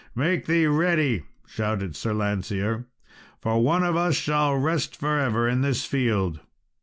[0.15, 2.85] "Make thee ready," shouted Lancear,
[3.39, 6.39] "for one of us shall rest for ever in this field."